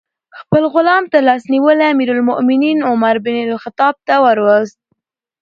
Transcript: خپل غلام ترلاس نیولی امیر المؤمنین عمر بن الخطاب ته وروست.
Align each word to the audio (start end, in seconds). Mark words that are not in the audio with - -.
خپل 0.39 0.63
غلام 0.75 1.03
ترلاس 1.13 1.43
نیولی 1.51 1.85
امیر 1.93 2.09
المؤمنین 2.15 2.77
عمر 2.89 3.15
بن 3.25 3.35
الخطاب 3.45 3.95
ته 4.07 4.15
وروست. 4.25 4.79